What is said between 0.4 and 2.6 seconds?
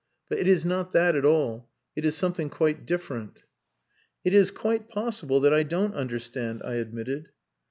is not that at all. It is something